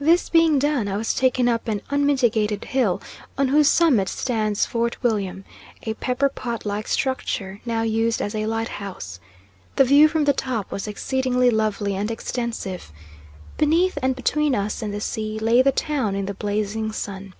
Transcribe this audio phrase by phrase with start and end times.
[0.00, 3.02] This being done, I was taken up an unmitigated hill,
[3.36, 5.44] on whose summit stands Fort William,
[5.82, 9.20] a pepper pot like structure now used as a lighthouse.
[9.74, 12.90] The view from the top was exceedingly lovely and extensive.
[13.58, 17.34] Beneath, and between us and the sea, lay the town in the blazing sun.